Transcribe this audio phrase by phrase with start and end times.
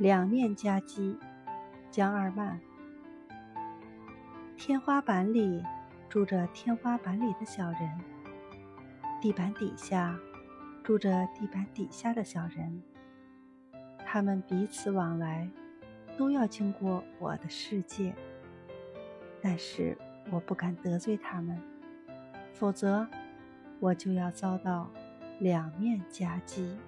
[0.00, 1.14] 两面夹击，
[1.90, 2.58] 江二曼
[4.56, 5.62] 天花板里
[6.08, 8.00] 住着天花板里的小人，
[9.20, 10.18] 地板底下
[10.82, 12.82] 住着地板底下的小人。
[13.98, 15.46] 他们彼此往来
[16.16, 18.14] 都要经过我的世界，
[19.42, 19.98] 但是
[20.30, 21.60] 我不敢得罪他们，
[22.54, 23.06] 否则
[23.78, 24.90] 我就要遭到
[25.40, 26.78] 两面夹击。